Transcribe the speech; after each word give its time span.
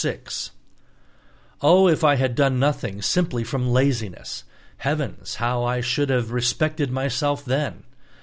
VI 0.03 0.19
Oh, 1.61 1.87
if 1.87 2.03
I 2.03 2.15
had 2.15 2.33
done 2.33 2.57
nothing 2.57 3.03
simply 3.03 3.43
from 3.43 3.69
laziness! 3.69 4.43
Heavens, 4.77 5.35
how 5.35 5.63
I 5.63 5.79
should 5.81 6.09
have 6.09 6.31
respected 6.31 6.89
myself, 6.89 7.45
then. 7.45 7.83